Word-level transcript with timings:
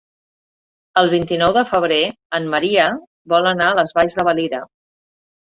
El 1.01 1.11
vint-i-nou 1.11 1.53
de 1.57 1.63
febrer 1.71 1.99
en 2.39 2.49
Maria 2.55 2.87
vol 3.35 3.51
anar 3.53 3.69
a 3.75 3.77
les 3.83 3.95
Valls 4.01 4.19
de 4.23 4.27
Valira. 4.31 4.65